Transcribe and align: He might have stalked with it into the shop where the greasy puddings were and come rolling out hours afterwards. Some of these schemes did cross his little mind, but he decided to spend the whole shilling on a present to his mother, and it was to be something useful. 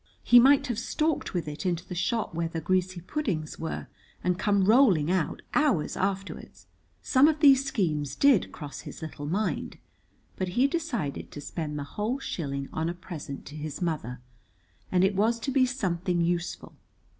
He 0.23 0.39
might 0.39 0.65
have 0.65 0.79
stalked 0.79 1.35
with 1.35 1.47
it 1.47 1.63
into 1.63 1.87
the 1.87 1.93
shop 1.93 2.33
where 2.33 2.47
the 2.47 2.59
greasy 2.59 3.01
puddings 3.01 3.59
were 3.59 3.85
and 4.23 4.39
come 4.39 4.63
rolling 4.63 5.11
out 5.11 5.43
hours 5.53 5.95
afterwards. 5.95 6.65
Some 7.03 7.27
of 7.27 7.39
these 7.39 7.63
schemes 7.63 8.15
did 8.15 8.51
cross 8.51 8.79
his 8.79 9.03
little 9.03 9.27
mind, 9.27 9.77
but 10.37 10.47
he 10.57 10.65
decided 10.65 11.29
to 11.29 11.39
spend 11.39 11.77
the 11.77 11.83
whole 11.83 12.17
shilling 12.17 12.67
on 12.73 12.89
a 12.89 12.95
present 12.95 13.45
to 13.45 13.55
his 13.55 13.79
mother, 13.79 14.19
and 14.91 15.03
it 15.03 15.13
was 15.15 15.39
to 15.41 15.51
be 15.51 15.67
something 15.67 16.19
useful. 16.19 16.73